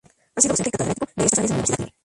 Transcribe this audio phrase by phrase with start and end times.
[0.33, 1.93] Ha sido docente catedrático de estas áreas en la Universidad Libre.